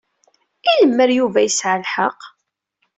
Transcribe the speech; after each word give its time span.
I 0.69 0.73
lemmer 0.83 1.09
Yuba 1.17 1.39
yesɛa 1.41 1.77
lḥeq? 1.83 2.19